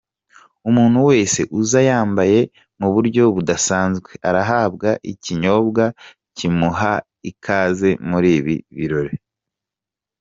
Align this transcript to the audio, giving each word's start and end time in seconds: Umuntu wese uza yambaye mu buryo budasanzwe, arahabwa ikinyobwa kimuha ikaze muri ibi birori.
Umuntu 0.69 0.99
wese 1.09 1.39
uza 1.59 1.79
yambaye 1.89 2.39
mu 2.79 2.87
buryo 2.93 3.23
budasanzwe, 3.35 4.11
arahabwa 4.29 4.89
ikinyobwa 5.13 5.83
kimuha 6.37 6.93
ikaze 7.31 7.89
muri 8.09 8.29
ibi 8.39 8.55
birori. 8.77 9.15